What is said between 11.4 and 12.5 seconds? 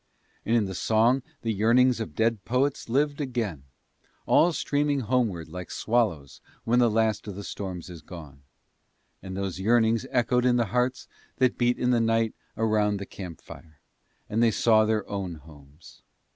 beat in the night